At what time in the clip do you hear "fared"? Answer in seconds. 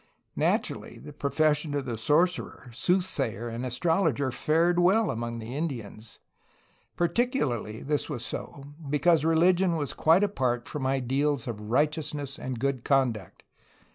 4.31-4.79